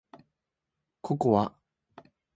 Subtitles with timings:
[1.03, 1.55] ココア